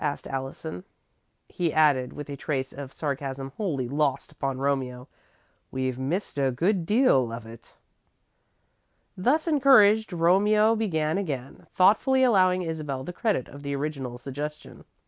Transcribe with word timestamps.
asked 0.03 0.25
Allison. 0.25 0.83
He 1.47 1.71
added, 1.71 2.11
with 2.11 2.27
a 2.27 2.35
trace 2.35 2.73
of 2.73 2.91
sarcasm 2.91 3.51
wholly 3.57 3.87
lost 3.87 4.31
upon 4.31 4.57
Romeo: 4.57 5.07
"We've 5.69 5.99
missed 5.99 6.39
a 6.39 6.49
good 6.49 6.87
deal 6.87 7.31
of 7.31 7.45
it." 7.45 7.77
Thus 9.15 9.47
encouraged, 9.47 10.11
Romeo 10.11 10.75
began 10.75 11.19
again, 11.19 11.67
thoughtfully 11.69 12.23
allowing 12.23 12.63
Isabel 12.63 13.03
the 13.03 13.13
credit 13.13 13.47
of 13.47 13.61
the 13.61 13.75
original 13.75 14.17
suggestion. 14.17 14.85